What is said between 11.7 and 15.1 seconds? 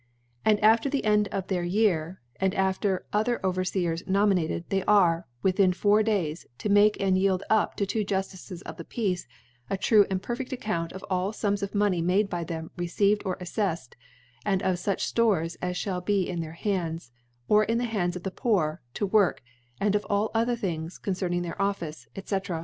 Money by them received or affcfled, and of fuch